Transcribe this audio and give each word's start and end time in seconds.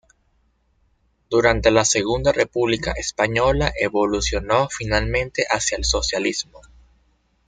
Durante 1.29 1.69
la 1.69 1.85
Segunda 1.85 2.31
República 2.31 2.89
Española 2.93 3.71
evolucionó 3.79 4.67
finalmente 4.67 5.45
hacia 5.51 5.77
el 5.77 5.85
socialismo. 5.85 6.59